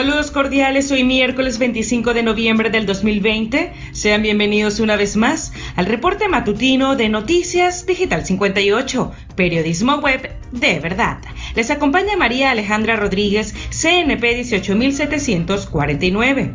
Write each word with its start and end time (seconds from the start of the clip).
Saludos 0.00 0.30
cordiales, 0.30 0.90
hoy 0.92 1.04
miércoles 1.04 1.58
25 1.58 2.14
de 2.14 2.22
noviembre 2.22 2.70
del 2.70 2.86
2020. 2.86 3.70
Sean 3.92 4.22
bienvenidos 4.22 4.80
una 4.80 4.96
vez 4.96 5.14
más 5.14 5.52
al 5.76 5.84
reporte 5.84 6.26
matutino 6.26 6.96
de 6.96 7.10
Noticias 7.10 7.84
Digital 7.84 8.24
58, 8.24 9.12
periodismo 9.36 9.96
web 9.96 10.30
de 10.52 10.80
verdad. 10.80 11.18
Les 11.54 11.70
acompaña 11.70 12.16
María 12.16 12.50
Alejandra 12.50 12.96
Rodríguez, 12.96 13.54
CNP 13.68 14.36
18749. 14.36 16.52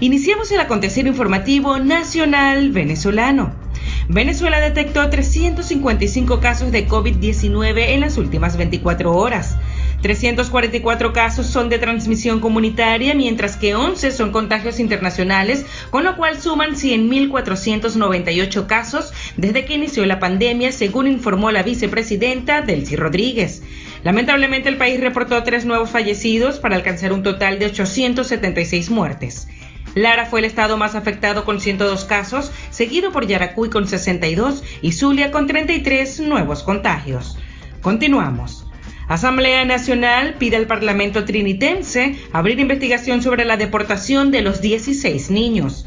Iniciamos 0.00 0.50
el 0.50 0.60
acontecer 0.60 1.06
informativo 1.06 1.78
nacional 1.78 2.70
venezolano. 2.70 3.52
Venezuela 4.08 4.60
detectó 4.60 5.10
355 5.10 6.40
casos 6.40 6.72
de 6.72 6.88
COVID-19 6.88 7.88
en 7.88 8.00
las 8.00 8.16
últimas 8.16 8.56
24 8.56 9.14
horas. 9.14 9.58
344 10.02 11.12
casos 11.12 11.46
son 11.46 11.68
de 11.68 11.78
transmisión 11.78 12.40
comunitaria, 12.40 13.14
mientras 13.14 13.56
que 13.56 13.76
11 13.76 14.10
son 14.10 14.32
contagios 14.32 14.80
internacionales, 14.80 15.64
con 15.90 16.02
lo 16.02 16.16
cual 16.16 16.40
suman 16.40 16.72
100.498 16.74 18.66
casos 18.66 19.12
desde 19.36 19.64
que 19.64 19.74
inició 19.74 20.04
la 20.04 20.18
pandemia, 20.18 20.72
según 20.72 21.06
informó 21.06 21.52
la 21.52 21.62
vicepresidenta 21.62 22.62
Delcy 22.62 22.96
Rodríguez. 22.96 23.62
Lamentablemente 24.02 24.68
el 24.68 24.76
país 24.76 25.00
reportó 25.00 25.40
tres 25.44 25.64
nuevos 25.64 25.90
fallecidos 25.90 26.58
para 26.58 26.74
alcanzar 26.74 27.12
un 27.12 27.22
total 27.22 27.60
de 27.60 27.66
876 27.66 28.90
muertes. 28.90 29.46
Lara 29.94 30.26
fue 30.26 30.40
el 30.40 30.46
estado 30.46 30.76
más 30.76 30.94
afectado 30.94 31.44
con 31.44 31.60
102 31.60 32.04
casos, 32.06 32.50
seguido 32.70 33.12
por 33.12 33.26
Yaracuy 33.26 33.70
con 33.70 33.86
62 33.86 34.64
y 34.80 34.92
Zulia 34.92 35.30
con 35.30 35.46
33 35.46 36.20
nuevos 36.20 36.62
contagios. 36.64 37.38
Continuamos. 37.82 38.61
Asamblea 39.12 39.66
Nacional 39.66 40.36
pide 40.38 40.56
al 40.56 40.66
Parlamento 40.66 41.26
trinitense 41.26 42.16
abrir 42.32 42.58
investigación 42.58 43.22
sobre 43.22 43.44
la 43.44 43.58
deportación 43.58 44.30
de 44.30 44.40
los 44.40 44.62
16 44.62 45.30
niños. 45.30 45.84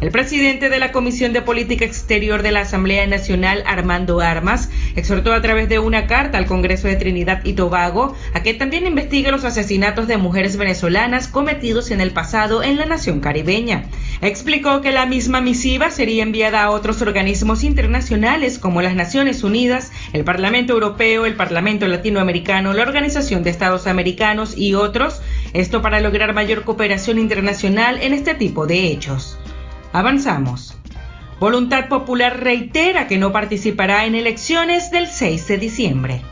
El 0.00 0.10
presidente 0.10 0.70
de 0.70 0.78
la 0.78 0.90
Comisión 0.90 1.34
de 1.34 1.42
Política 1.42 1.84
Exterior 1.84 2.42
de 2.42 2.50
la 2.50 2.62
Asamblea 2.62 3.06
Nacional, 3.06 3.62
Armando 3.66 4.20
Armas, 4.20 4.70
exhortó 4.96 5.34
a 5.34 5.42
través 5.42 5.68
de 5.68 5.80
una 5.80 6.06
carta 6.06 6.38
al 6.38 6.46
Congreso 6.46 6.88
de 6.88 6.96
Trinidad 6.96 7.44
y 7.44 7.52
Tobago 7.52 8.16
a 8.32 8.42
que 8.42 8.54
también 8.54 8.86
investigue 8.86 9.30
los 9.30 9.44
asesinatos 9.44 10.08
de 10.08 10.16
mujeres 10.16 10.56
venezolanas 10.56 11.28
cometidos 11.28 11.90
en 11.90 12.00
el 12.00 12.10
pasado 12.10 12.62
en 12.62 12.78
la 12.78 12.86
nación 12.86 13.20
caribeña. 13.20 13.84
Explicó 14.22 14.82
que 14.82 14.92
la 14.92 15.04
misma 15.04 15.40
misiva 15.40 15.90
sería 15.90 16.22
enviada 16.22 16.62
a 16.62 16.70
otros 16.70 17.02
organismos 17.02 17.64
internacionales 17.64 18.60
como 18.60 18.80
las 18.80 18.94
Naciones 18.94 19.42
Unidas, 19.42 19.90
el 20.12 20.22
Parlamento 20.22 20.74
Europeo, 20.74 21.26
el 21.26 21.34
Parlamento 21.34 21.88
Latinoamericano, 21.88 22.72
la 22.72 22.84
Organización 22.84 23.42
de 23.42 23.50
Estados 23.50 23.88
Americanos 23.88 24.56
y 24.56 24.74
otros, 24.74 25.20
esto 25.54 25.82
para 25.82 25.98
lograr 25.98 26.34
mayor 26.34 26.62
cooperación 26.62 27.18
internacional 27.18 27.98
en 28.00 28.12
este 28.14 28.36
tipo 28.36 28.64
de 28.68 28.92
hechos. 28.92 29.40
Avanzamos. 29.92 30.78
Voluntad 31.40 31.88
Popular 31.88 32.38
reitera 32.38 33.08
que 33.08 33.18
no 33.18 33.32
participará 33.32 34.06
en 34.06 34.14
elecciones 34.14 34.92
del 34.92 35.08
6 35.08 35.48
de 35.48 35.58
diciembre. 35.58 36.22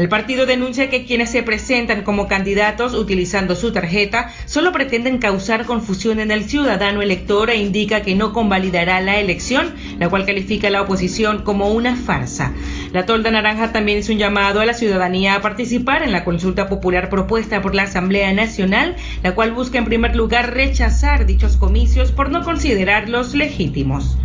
El 0.00 0.08
partido 0.08 0.46
denuncia 0.46 0.88
que 0.88 1.04
quienes 1.04 1.28
se 1.28 1.42
presentan 1.42 2.04
como 2.04 2.26
candidatos 2.26 2.94
utilizando 2.94 3.54
su 3.54 3.70
tarjeta 3.70 4.32
solo 4.46 4.72
pretenden 4.72 5.18
causar 5.18 5.66
confusión 5.66 6.20
en 6.20 6.30
el 6.30 6.48
ciudadano 6.48 7.02
elector 7.02 7.50
e 7.50 7.56
indica 7.56 8.00
que 8.00 8.14
no 8.14 8.32
convalidará 8.32 9.02
la 9.02 9.20
elección, 9.20 9.74
la 9.98 10.08
cual 10.08 10.24
califica 10.24 10.68
a 10.68 10.70
la 10.70 10.80
oposición 10.80 11.42
como 11.42 11.70
una 11.70 11.96
farsa. 11.96 12.54
La 12.94 13.04
Tolda 13.04 13.30
Naranja 13.30 13.72
también 13.72 13.98
hizo 13.98 14.12
un 14.12 14.18
llamado 14.18 14.60
a 14.60 14.64
la 14.64 14.72
ciudadanía 14.72 15.34
a 15.34 15.42
participar 15.42 16.02
en 16.02 16.12
la 16.12 16.24
consulta 16.24 16.70
popular 16.70 17.10
propuesta 17.10 17.60
por 17.60 17.74
la 17.74 17.82
Asamblea 17.82 18.32
Nacional, 18.32 18.96
la 19.22 19.34
cual 19.34 19.52
busca 19.52 19.76
en 19.76 19.84
primer 19.84 20.16
lugar 20.16 20.54
rechazar 20.54 21.26
dichos 21.26 21.58
comicios 21.58 22.10
por 22.10 22.30
no 22.30 22.42
considerarlos 22.42 23.34
legítimos. 23.34 24.16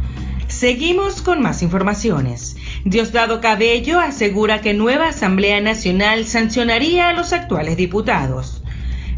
Seguimos 0.47 1.21
con 1.21 1.41
más 1.41 1.63
informaciones. 1.63 2.54
Diosdado 2.87 3.41
Cabello 3.41 3.99
asegura 3.99 4.61
que 4.61 4.75
nueva 4.75 5.07
Asamblea 5.07 5.59
Nacional 5.59 6.25
sancionaría 6.25 7.09
a 7.09 7.13
los 7.13 7.33
actuales 7.33 7.77
diputados. 7.77 8.61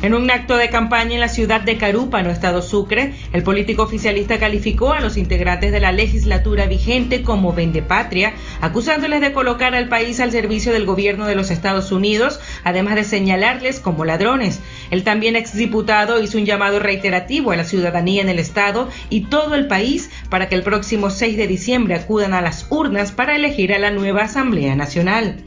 En 0.04 0.14
un 0.14 0.30
acto 0.30 0.58
de 0.58 0.70
campaña 0.70 1.16
en 1.16 1.20
la 1.20 1.28
ciudad 1.28 1.62
de 1.62 1.78
Carúpano, 1.78 2.30
Estado 2.30 2.62
Sucre, 2.62 3.16
el 3.34 3.42
político 3.42 3.82
oficialista 3.82 4.38
calificó 4.38 4.94
a 4.94 5.00
los 5.00 5.18
integrantes 5.18 5.72
de 5.72 5.80
la 5.80 5.92
legislatura 5.92 6.68
vigente 6.68 7.24
como 7.24 7.52
vendepatria, 7.52 8.34
acusándoles 8.62 9.22
de 9.22 9.34
colocar 9.34 9.74
al 9.74 9.90
país 9.90 10.20
al 10.20 10.32
servicio 10.32 10.72
del 10.72 10.86
gobierno 10.86 11.26
de 11.26 11.34
los 11.34 11.50
Estados 11.50 11.92
Unidos, 11.92 12.40
además 12.64 12.94
de 12.94 13.06
señalarles 13.06 13.80
como 13.80 14.06
ladrones. 14.06 14.62
El 14.92 15.04
también 15.04 15.36
exdiputado 15.36 16.22
hizo 16.22 16.38
un 16.38 16.46
llamado 16.46 16.78
reiterativo 16.78 17.50
a 17.50 17.56
la 17.56 17.64
ciudadanía 17.64 18.22
en 18.22 18.30
el 18.30 18.38
Estado 18.38 18.90
y 19.10 19.22
todo 19.22 19.56
el 19.56 19.66
país 19.66 20.12
para 20.30 20.48
que 20.48 20.54
el 20.54 20.62
próximo 20.62 21.10
6 21.10 21.38
de 21.38 21.48
diciembre 21.48 21.96
acudan 21.96 22.36
a 22.36 22.42
las 22.42 22.68
urnas 22.70 23.12
para 23.12 23.36
elegir 23.36 23.74
a 23.74 23.80
la 23.80 23.90
nueva 23.90 24.26
Asamblea 24.26 24.76
Nacional. 24.76 25.44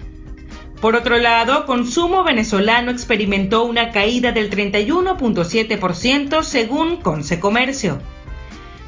Por 0.80 0.96
otro 0.96 1.18
lado, 1.18 1.66
consumo 1.66 2.24
venezolano 2.24 2.90
experimentó 2.90 3.64
una 3.64 3.90
caída 3.90 4.32
del 4.32 4.50
31.7% 4.50 6.42
según 6.42 6.96
Consecomercio. 6.96 8.00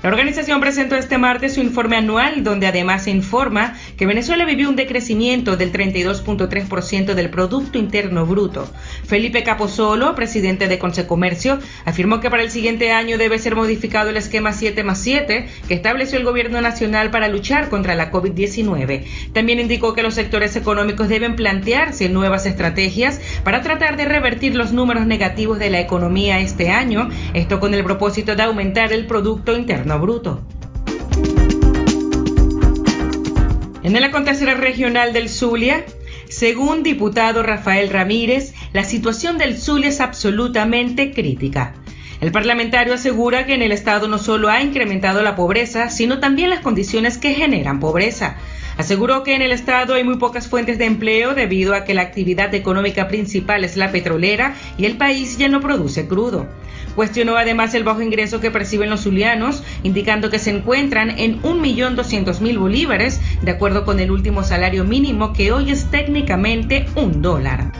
La 0.02 0.08
organización 0.08 0.60
presentó 0.60 0.96
este 0.96 1.16
martes 1.16 1.54
su 1.54 1.60
informe 1.60 1.96
anual, 1.96 2.42
donde 2.42 2.66
además 2.66 3.06
informa 3.06 3.74
que 3.96 4.04
Venezuela 4.04 4.44
vivió 4.44 4.68
un 4.68 4.74
decrecimiento 4.74 5.56
del 5.56 5.70
32.3% 5.72 7.14
del 7.14 7.30
Producto 7.30 7.78
Interno 7.78 8.26
Bruto. 8.26 8.68
Felipe 9.06 9.44
Caposolo, 9.44 10.16
presidente 10.16 10.66
de 10.66 10.80
Consecomercio, 10.80 11.60
afirmó 11.84 12.18
que 12.18 12.30
para 12.30 12.42
el 12.42 12.50
siguiente 12.50 12.90
año 12.90 13.16
debe 13.16 13.38
ser 13.38 13.54
modificado 13.54 14.10
el 14.10 14.16
esquema 14.16 14.52
7 14.52 14.82
más 14.82 14.98
7 14.98 15.46
que 15.68 15.74
estableció 15.74 16.18
el 16.18 16.24
gobierno 16.24 16.60
nacional 16.60 17.12
para 17.12 17.28
luchar 17.28 17.68
contra 17.68 17.94
la 17.94 18.10
COVID-19. 18.10 19.04
También 19.32 19.60
indicó 19.60 19.94
que 19.94 20.02
los 20.02 20.14
sectores 20.14 20.56
económicos 20.56 21.08
deben 21.08 21.36
plantearse 21.36 22.08
nuevas 22.08 22.44
estrategias 22.44 23.20
para 23.44 23.62
tratar 23.62 23.96
de 23.96 24.06
revertir 24.06 24.56
los 24.56 24.72
números 24.72 25.06
negativos 25.06 25.60
de 25.60 25.70
la 25.70 25.78
economía 25.78 26.40
este 26.40 26.70
año, 26.70 27.08
esto 27.34 27.60
con 27.60 27.72
el 27.72 27.84
propósito 27.84 28.34
de 28.34 28.42
aumentar 28.42 28.92
el 28.92 29.06
Producto 29.06 29.56
Interno 29.56 29.91
bruto. 29.98 30.40
En 33.82 33.96
el 33.96 34.04
acontecer 34.04 34.56
regional 34.58 35.12
del 35.12 35.28
Zulia, 35.28 35.84
según 36.28 36.82
diputado 36.82 37.42
Rafael 37.42 37.90
Ramírez, 37.90 38.54
la 38.72 38.84
situación 38.84 39.38
del 39.38 39.58
Zulia 39.58 39.88
es 39.88 40.00
absolutamente 40.00 41.12
crítica. 41.12 41.74
El 42.20 42.30
parlamentario 42.30 42.94
asegura 42.94 43.46
que 43.46 43.54
en 43.54 43.62
el 43.62 43.72
Estado 43.72 44.06
no 44.06 44.18
solo 44.18 44.48
ha 44.48 44.62
incrementado 44.62 45.22
la 45.22 45.34
pobreza, 45.34 45.90
sino 45.90 46.20
también 46.20 46.50
las 46.50 46.60
condiciones 46.60 47.18
que 47.18 47.34
generan 47.34 47.80
pobreza. 47.80 48.36
Aseguró 48.78 49.24
que 49.24 49.34
en 49.34 49.42
el 49.42 49.50
Estado 49.52 49.94
hay 49.94 50.04
muy 50.04 50.16
pocas 50.18 50.48
fuentes 50.48 50.78
de 50.78 50.86
empleo 50.86 51.34
debido 51.34 51.74
a 51.74 51.84
que 51.84 51.94
la 51.94 52.02
actividad 52.02 52.54
económica 52.54 53.08
principal 53.08 53.64
es 53.64 53.76
la 53.76 53.90
petrolera 53.90 54.54
y 54.78 54.86
el 54.86 54.96
país 54.96 55.36
ya 55.36 55.48
no 55.48 55.60
produce 55.60 56.06
crudo. 56.06 56.48
Cuestionó 56.94 57.36
además 57.36 57.74
el 57.74 57.84
bajo 57.84 58.02
ingreso 58.02 58.40
que 58.40 58.50
perciben 58.50 58.90
los 58.90 59.02
zulianos, 59.02 59.62
indicando 59.82 60.30
que 60.30 60.38
se 60.38 60.50
encuentran 60.50 61.18
en 61.18 61.40
1.200.000 61.42 62.58
bolívares, 62.58 63.20
de 63.40 63.50
acuerdo 63.50 63.84
con 63.84 64.00
el 64.00 64.10
último 64.10 64.42
salario 64.42 64.84
mínimo 64.84 65.32
que 65.32 65.52
hoy 65.52 65.70
es 65.70 65.90
técnicamente 65.90 66.86
un 66.94 67.22
dólar. 67.22 67.72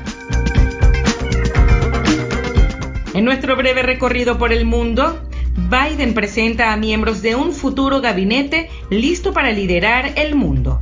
En 3.15 3.27
nuestro 3.27 3.57
breve 3.57 3.83
recorrido 3.83 4.39
por 4.39 4.53
el 4.53 4.65
mundo, 4.65 5.21
Biden 5.55 6.15
presenta 6.15 6.73
a 6.73 6.77
miembros 6.79 7.21
de 7.21 7.35
un 7.35 7.53
futuro 7.53 8.01
gabinete 8.01 8.71
listo 8.89 9.35
para 9.35 9.53
liderar 9.53 10.13
el 10.17 10.35
mundo. 10.35 10.81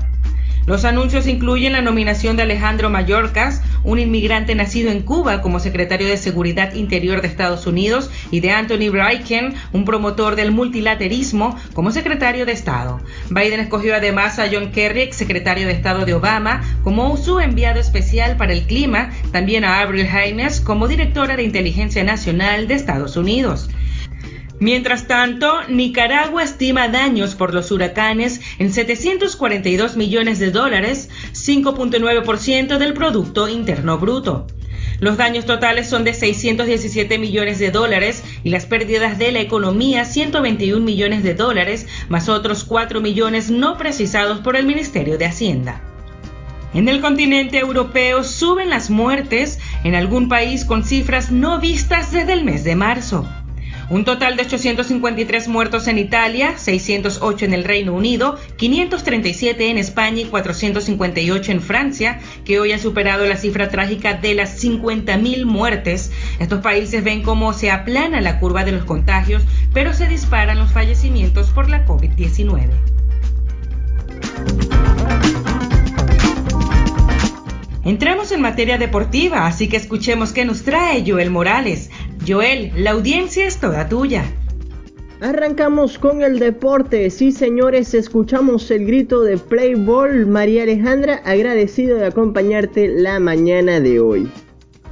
Los 0.66 0.84
anuncios 0.84 1.26
incluyen 1.26 1.72
la 1.72 1.82
nominación 1.82 2.36
de 2.36 2.44
Alejandro 2.44 2.90
Mayorkas, 2.90 3.62
un 3.84 3.98
inmigrante 3.98 4.54
nacido 4.54 4.90
en 4.90 5.02
Cuba 5.02 5.42
como 5.42 5.60
secretario 5.60 6.08
de 6.08 6.16
Seguridad 6.16 6.74
Interior 6.74 7.22
de 7.22 7.28
Estados 7.28 7.66
Unidos, 7.66 8.10
y 8.30 8.40
de 8.40 8.50
Anthony 8.50 8.90
Blinken, 8.90 9.54
un 9.72 9.84
promotor 9.84 10.36
del 10.36 10.52
multilaterismo, 10.52 11.56
como 11.74 11.90
secretario 11.90 12.46
de 12.46 12.52
Estado. 12.52 13.00
Biden 13.30 13.60
escogió 13.60 13.94
además 13.94 14.38
a 14.38 14.48
John 14.50 14.72
Kerry, 14.72 15.12
secretario 15.12 15.66
de 15.66 15.72
Estado 15.72 16.04
de 16.04 16.14
Obama, 16.14 16.62
como 16.84 17.16
su 17.16 17.40
enviado 17.40 17.80
especial 17.80 18.36
para 18.36 18.52
el 18.52 18.66
clima, 18.66 19.10
también 19.32 19.64
a 19.64 19.80
Avril 19.80 20.06
Haines 20.06 20.60
como 20.60 20.88
directora 20.88 21.36
de 21.36 21.42
Inteligencia 21.42 22.04
Nacional 22.04 22.68
de 22.68 22.74
Estados 22.74 23.16
Unidos. 23.16 23.68
Mientras 24.60 25.06
tanto, 25.06 25.66
Nicaragua 25.68 26.44
estima 26.44 26.88
daños 26.88 27.34
por 27.34 27.54
los 27.54 27.70
huracanes 27.70 28.42
en 28.58 28.70
742 28.70 29.96
millones 29.96 30.38
de 30.38 30.50
dólares, 30.50 31.08
5.9% 31.32 32.76
del 32.76 32.92
Producto 32.92 33.48
Interno 33.48 33.96
Bruto. 33.98 34.46
Los 34.98 35.16
daños 35.16 35.46
totales 35.46 35.88
son 35.88 36.04
de 36.04 36.12
617 36.12 37.18
millones 37.18 37.58
de 37.58 37.70
dólares 37.70 38.22
y 38.44 38.50
las 38.50 38.66
pérdidas 38.66 39.18
de 39.18 39.32
la 39.32 39.40
economía 39.40 40.04
121 40.04 40.84
millones 40.84 41.22
de 41.22 41.32
dólares, 41.32 41.86
más 42.10 42.28
otros 42.28 42.64
4 42.64 43.00
millones 43.00 43.50
no 43.50 43.78
precisados 43.78 44.40
por 44.40 44.56
el 44.56 44.66
Ministerio 44.66 45.16
de 45.16 45.24
Hacienda. 45.24 45.80
En 46.74 46.86
el 46.90 47.00
continente 47.00 47.58
europeo 47.58 48.22
suben 48.24 48.68
las 48.68 48.90
muertes 48.90 49.58
en 49.84 49.94
algún 49.94 50.28
país 50.28 50.66
con 50.66 50.84
cifras 50.84 51.32
no 51.32 51.58
vistas 51.60 52.12
desde 52.12 52.34
el 52.34 52.44
mes 52.44 52.62
de 52.62 52.76
marzo. 52.76 53.26
Un 53.90 54.04
total 54.04 54.36
de 54.36 54.42
853 54.44 55.48
muertos 55.48 55.88
en 55.88 55.98
Italia, 55.98 56.56
608 56.56 57.44
en 57.44 57.54
el 57.54 57.64
Reino 57.64 57.92
Unido, 57.92 58.38
537 58.54 59.68
en 59.68 59.78
España 59.78 60.20
y 60.20 60.26
458 60.26 61.50
en 61.50 61.60
Francia, 61.60 62.20
que 62.44 62.60
hoy 62.60 62.70
han 62.70 62.78
superado 62.78 63.26
la 63.26 63.36
cifra 63.36 63.68
trágica 63.68 64.14
de 64.14 64.36
las 64.36 64.62
50.000 64.62 65.44
muertes. 65.44 66.12
Estos 66.38 66.60
países 66.60 67.02
ven 67.02 67.22
cómo 67.22 67.52
se 67.52 67.72
aplana 67.72 68.20
la 68.20 68.38
curva 68.38 68.64
de 68.64 68.70
los 68.70 68.84
contagios, 68.84 69.42
pero 69.74 69.92
se 69.92 70.06
disparan 70.06 70.60
los 70.60 70.70
fallecimientos 70.70 71.48
por 71.50 71.68
la 71.68 71.84
COVID-19. 71.84 72.70
Entramos 77.82 78.30
en 78.30 78.42
materia 78.42 78.76
deportiva, 78.76 79.46
así 79.46 79.66
que 79.66 79.78
escuchemos 79.78 80.32
qué 80.32 80.44
nos 80.44 80.62
trae 80.62 81.02
Joel 81.04 81.30
Morales. 81.30 81.90
Joel, 82.30 82.70
la 82.76 82.92
audiencia 82.92 83.44
es 83.44 83.58
toda 83.58 83.88
tuya. 83.88 84.22
Arrancamos 85.20 85.98
con 85.98 86.22
el 86.22 86.38
deporte. 86.38 87.10
Sí, 87.10 87.32
señores, 87.32 87.92
escuchamos 87.92 88.70
el 88.70 88.86
grito 88.86 89.22
de 89.22 89.36
Play 89.36 89.74
Ball. 89.74 90.26
María 90.26 90.62
Alejandra, 90.62 91.22
agradecido 91.24 91.98
de 91.98 92.06
acompañarte 92.06 92.86
la 92.86 93.18
mañana 93.18 93.80
de 93.80 93.98
hoy. 93.98 94.30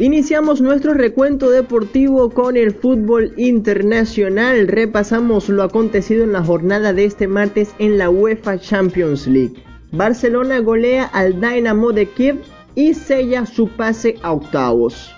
Iniciamos 0.01 0.61
nuestro 0.61 0.95
recuento 0.95 1.49
deportivo 1.51 2.31
con 2.31 2.57
el 2.57 2.73
fútbol 2.75 3.33
internacional. 3.37 4.67
Repasamos 4.67 5.49
lo 5.49 5.63
acontecido 5.63 6.25
en 6.25 6.33
la 6.33 6.43
jornada 6.43 6.93
de 6.93 7.05
este 7.05 7.29
martes 7.29 7.73
en 7.79 7.99
la 7.99 8.11
UEFA 8.11 8.59
Champions 8.59 9.29
League. 9.29 9.63
Barcelona 9.93 10.59
golea 10.59 11.05
al 11.05 11.41
Dynamo 11.41 11.93
de 11.93 12.07
Kiev 12.07 12.41
y 12.75 12.95
sella 12.95 13.47
su 13.47 13.69
pase 13.69 14.17
a 14.23 14.33
octavos. 14.33 15.15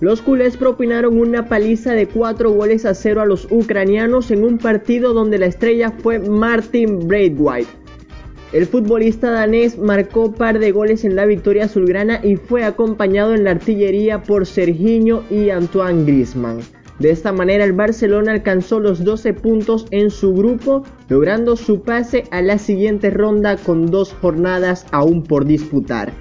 Los 0.00 0.20
culés 0.20 0.58
propinaron 0.58 1.18
una 1.18 1.48
paliza 1.48 1.92
de 1.92 2.06
4 2.06 2.50
goles 2.50 2.84
a 2.84 2.94
0 2.94 3.22
a 3.22 3.26
los 3.26 3.48
ucranianos 3.50 4.30
en 4.30 4.44
un 4.44 4.58
partido 4.58 5.14
donde 5.14 5.38
la 5.38 5.46
estrella 5.46 5.90
fue 5.90 6.18
Martin 6.18 7.08
Braithwaite. 7.08 7.70
El 8.52 8.66
futbolista 8.66 9.30
danés 9.30 9.78
marcó 9.78 10.32
par 10.32 10.58
de 10.58 10.70
goles 10.70 11.04
en 11.04 11.16
la 11.16 11.24
victoria 11.24 11.64
azulgrana 11.64 12.20
y 12.22 12.36
fue 12.36 12.62
acompañado 12.62 13.34
en 13.34 13.44
la 13.44 13.52
artillería 13.52 14.22
por 14.22 14.46
Serginho 14.46 15.24
y 15.30 15.48
Antoine 15.48 16.04
Griezmann. 16.04 16.60
De 16.98 17.10
esta 17.10 17.32
manera 17.32 17.64
el 17.64 17.72
Barcelona 17.72 18.32
alcanzó 18.32 18.80
los 18.80 19.02
12 19.02 19.34
puntos 19.34 19.86
en 19.90 20.10
su 20.10 20.34
grupo, 20.34 20.84
logrando 21.08 21.56
su 21.56 21.82
pase 21.82 22.24
a 22.30 22.40
la 22.42 22.58
siguiente 22.58 23.10
ronda 23.10 23.56
con 23.56 23.86
dos 23.86 24.12
jornadas 24.12 24.86
aún 24.92 25.22
por 25.22 25.46
disputar. 25.46 26.12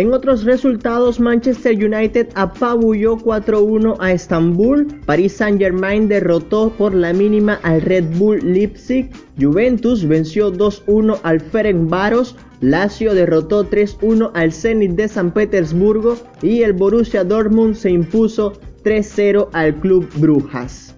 En 0.00 0.14
otros 0.14 0.44
resultados, 0.44 1.20
Manchester 1.20 1.74
United 1.74 2.28
apabulló 2.34 3.18
4-1 3.18 3.96
a 4.00 4.12
Estambul, 4.12 4.86
Paris 5.04 5.34
Saint-Germain 5.34 6.08
derrotó 6.08 6.70
por 6.70 6.94
la 6.94 7.12
mínima 7.12 7.60
al 7.62 7.82
Red 7.82 8.04
Bull 8.16 8.40
Leipzig, 8.42 9.10
Juventus 9.38 10.08
venció 10.08 10.50
2-1 10.50 11.18
al 11.22 11.38
Ferencváros, 11.40 12.34
Lazio 12.62 13.12
derrotó 13.12 13.68
3-1 13.68 14.30
al 14.32 14.54
Zenit 14.54 14.92
de 14.92 15.06
San 15.06 15.34
Petersburgo 15.34 16.16
y 16.40 16.62
el 16.62 16.72
Borussia 16.72 17.22
Dortmund 17.22 17.74
se 17.74 17.90
impuso 17.90 18.54
3-0 18.84 19.50
al 19.52 19.74
Club 19.80 20.08
Brujas. 20.16 20.94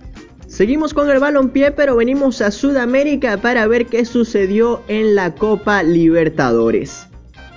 Seguimos 0.47 0.95
con 0.95 1.11
el 1.11 1.19
balompié, 1.19 1.73
pero 1.73 1.97
venimos 1.97 2.41
a 2.41 2.53
Sudamérica 2.53 3.39
para 3.39 3.67
ver 3.67 3.87
qué 3.87 4.05
sucedió 4.05 4.81
en 4.87 5.17
la 5.17 5.35
Copa 5.35 5.83
Libertadores. 5.83 7.09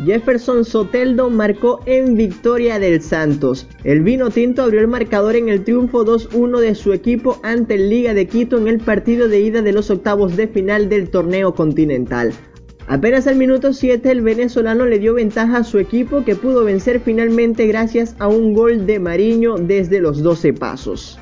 Jefferson 0.04 0.66
Soteldo 0.66 1.30
marcó 1.30 1.80
en 1.86 2.16
victoria 2.16 2.80
del 2.80 3.02
Santos. 3.02 3.68
El 3.84 4.02
vino 4.02 4.30
tinto 4.30 4.64
abrió 4.64 4.82
el 4.82 4.88
marcador 4.88 5.36
en 5.36 5.48
el 5.48 5.64
triunfo 5.64 6.06
2-1 6.06 6.60
de 6.60 6.76
su 6.76 6.92
equipo 6.92 7.40
ante 7.44 7.76
el 7.76 7.90
Liga 7.90 8.14
de 8.14 8.28
Quito 8.28 8.58
en 8.58 8.68
el 8.68 8.80
partido 8.80 9.30
de 9.30 9.40
ida 9.40 9.62
de 9.62 9.72
los 9.72 9.90
octavos 9.90 10.36
de 10.36 10.48
final 10.48 10.90
del 10.90 11.10
torneo 11.10 11.56
continental. 11.56 12.34
Apenas 12.88 13.26
al 13.26 13.36
minuto 13.38 13.74
7 13.74 14.12
el 14.12 14.22
venezolano 14.22 14.86
le 14.86 15.00
dio 15.00 15.14
ventaja 15.14 15.58
a 15.58 15.64
su 15.64 15.80
equipo 15.80 16.24
que 16.24 16.36
pudo 16.36 16.64
vencer 16.66 17.00
finalmente 17.00 17.66
gracias 17.66 18.16
a 18.20 18.28
un 18.28 18.54
gol 18.54 18.86
de 18.86 19.00
Mariño 19.00 19.56
desde 19.56 20.02
los 20.02 20.22
12 20.22 20.54
pasos. 20.54 21.18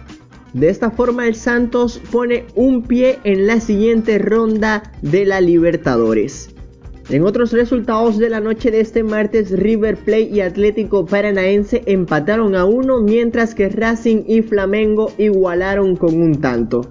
De 0.54 0.70
esta 0.70 0.92
forma 0.92 1.28
el 1.28 1.36
Santos 1.36 2.02
pone 2.12 2.46
un 2.56 2.84
pie 2.84 3.20
en 3.24 3.48
la 3.48 3.60
siguiente 3.60 4.20
ronda 4.20 4.84
de 5.02 5.26
la 5.26 5.42
Libertadores. 5.42 6.54
En 7.10 7.24
otros 7.24 7.52
resultados 7.52 8.18
de 8.18 8.30
la 8.30 8.40
noche 8.40 8.72
de 8.72 8.80
este 8.80 9.04
martes, 9.04 9.52
River 9.52 9.98
Plate 9.98 10.30
y 10.32 10.40
Atlético 10.40 11.06
Paranaense 11.06 11.84
empataron 11.86 12.56
a 12.56 12.64
uno, 12.64 13.02
mientras 13.02 13.54
que 13.54 13.68
Racing 13.68 14.24
y 14.26 14.42
Flamengo 14.42 15.12
igualaron 15.18 15.98
con 15.98 16.22
un 16.22 16.40
tanto. 16.40 16.90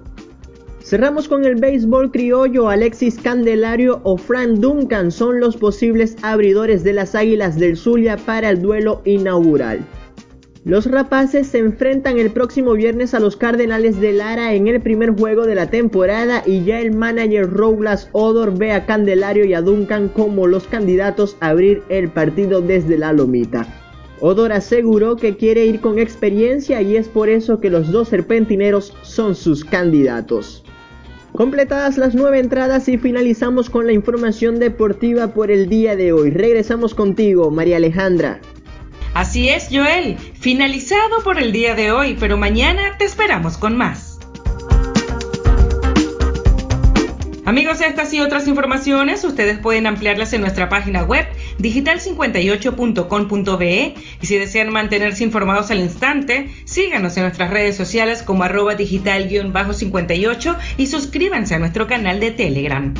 Cerramos 0.83 1.27
con 1.27 1.45
el 1.45 1.55
béisbol 1.55 2.11
criollo, 2.11 2.69
Alexis 2.69 3.17
Candelario 3.17 4.01
o 4.03 4.17
Frank 4.17 4.59
Duncan 4.59 5.11
son 5.11 5.39
los 5.39 5.57
posibles 5.57 6.15
abridores 6.21 6.83
de 6.83 6.93
las 6.93 7.15
Águilas 7.15 7.57
del 7.57 7.75
Zulia 7.75 8.17
para 8.17 8.49
el 8.49 8.61
duelo 8.61 9.01
inaugural. 9.05 9.79
Los 10.65 10.85
rapaces 10.85 11.47
se 11.47 11.57
enfrentan 11.57 12.19
el 12.19 12.31
próximo 12.31 12.71
viernes 12.71 13.13
a 13.13 13.19
los 13.19 13.35
Cardenales 13.35 13.99
de 13.99 14.13
Lara 14.13 14.53
en 14.53 14.69
el 14.69 14.79
primer 14.79 15.11
juego 15.11 15.45
de 15.45 15.55
la 15.55 15.69
temporada 15.69 16.41
y 16.45 16.63
ya 16.63 16.79
el 16.79 16.95
manager 16.95 17.49
Robles 17.49 18.07
Odor 18.13 18.57
ve 18.57 18.71
a 18.71 18.85
Candelario 18.85 19.43
y 19.43 19.53
a 19.53 19.61
Duncan 19.61 20.07
como 20.07 20.47
los 20.47 20.65
candidatos 20.65 21.35
a 21.41 21.49
abrir 21.49 21.83
el 21.89 22.09
partido 22.09 22.61
desde 22.61 22.97
la 22.97 23.11
lomita. 23.11 23.67
Odor 24.21 24.53
aseguró 24.53 25.17
que 25.17 25.35
quiere 25.35 25.65
ir 25.65 25.81
con 25.81 25.99
experiencia 25.99 26.81
y 26.81 26.95
es 26.95 27.09
por 27.09 27.27
eso 27.27 27.59
que 27.59 27.69
los 27.69 27.91
dos 27.91 28.07
serpentineros 28.07 28.93
son 29.01 29.35
sus 29.35 29.65
candidatos. 29.65 30.63
Completadas 31.33 31.97
las 31.97 32.15
nueve 32.15 32.39
entradas 32.39 32.87
y 32.87 32.97
finalizamos 32.97 33.69
con 33.69 33.85
la 33.85 33.91
información 33.91 34.59
deportiva 34.59 35.33
por 35.33 35.51
el 35.51 35.67
día 35.67 35.97
de 35.97 36.13
hoy. 36.13 36.29
Regresamos 36.29 36.93
contigo, 36.93 37.51
María 37.51 37.75
Alejandra. 37.75 38.39
Así 39.13 39.49
es, 39.49 39.67
Joel, 39.71 40.17
finalizado 40.17 41.23
por 41.23 41.37
el 41.37 41.51
día 41.51 41.75
de 41.75 41.91
hoy, 41.91 42.17
pero 42.19 42.37
mañana 42.37 42.97
te 42.97 43.05
esperamos 43.05 43.57
con 43.57 43.77
más. 43.77 44.13
Amigos, 47.45 47.81
estas 47.81 48.13
y 48.13 48.21
otras 48.21 48.47
informaciones 48.47 49.25
ustedes 49.25 49.59
pueden 49.59 49.85
ampliarlas 49.85 50.31
en 50.31 50.39
nuestra 50.41 50.69
página 50.69 51.03
web 51.03 51.25
digital58.com.be 51.59 53.95
y 54.21 54.25
si 54.25 54.37
desean 54.37 54.71
mantenerse 54.71 55.25
informados 55.25 55.69
al 55.69 55.81
instante, 55.81 56.49
síganos 56.63 57.17
en 57.17 57.23
nuestras 57.23 57.49
redes 57.49 57.75
sociales 57.75 58.23
como 58.23 58.43
arroba 58.43 58.75
digital-58 58.75 60.57
y 60.77 60.87
suscríbanse 60.87 61.55
a 61.55 61.59
nuestro 61.59 61.85
canal 61.85 62.21
de 62.21 62.31
Telegram. 62.31 62.93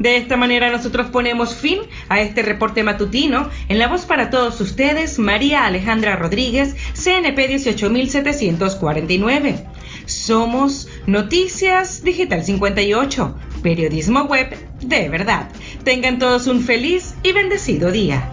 De 0.00 0.16
esta 0.16 0.36
manera 0.38 0.70
nosotros 0.70 1.08
ponemos 1.08 1.54
fin 1.54 1.80
a 2.08 2.22
este 2.22 2.40
reporte 2.42 2.82
matutino. 2.82 3.50
En 3.68 3.78
la 3.78 3.86
voz 3.86 4.06
para 4.06 4.30
todos 4.30 4.58
ustedes, 4.62 5.18
María 5.18 5.66
Alejandra 5.66 6.16
Rodríguez, 6.16 6.74
CNP 6.94 7.48
18749. 7.48 9.66
Somos 10.06 10.88
Noticias 11.06 12.02
Digital 12.02 12.42
58, 12.42 13.36
periodismo 13.62 14.22
web 14.22 14.56
de 14.80 15.10
verdad. 15.10 15.50
Tengan 15.84 16.18
todos 16.18 16.46
un 16.46 16.62
feliz 16.62 17.14
y 17.22 17.32
bendecido 17.32 17.92
día. 17.92 18.30